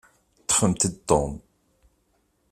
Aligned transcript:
Ṭṭfemt-d 0.43 0.95
Tom. 1.09 1.33